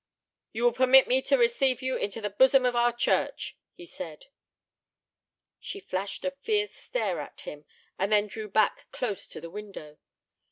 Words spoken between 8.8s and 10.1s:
close to the window.